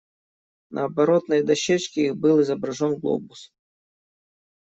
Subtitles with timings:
[0.71, 3.51] На оборотной дощечке их был изображен глобус.